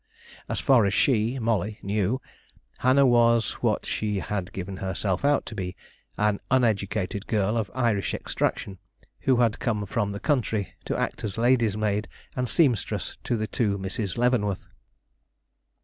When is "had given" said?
4.17-4.77